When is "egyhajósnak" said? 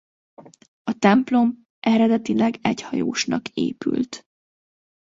2.61-3.47